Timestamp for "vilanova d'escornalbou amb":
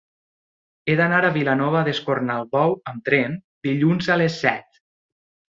1.35-3.07